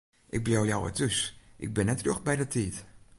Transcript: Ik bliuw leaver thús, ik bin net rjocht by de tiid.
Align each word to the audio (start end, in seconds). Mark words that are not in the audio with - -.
Ik 0.29 0.43
bliuw 0.43 0.63
leaver 0.63 0.91
thús, 0.97 1.17
ik 1.63 1.69
bin 1.73 1.85
net 1.87 2.03
rjocht 2.05 2.25
by 2.25 2.35
de 2.41 2.47
tiid. 2.53 2.75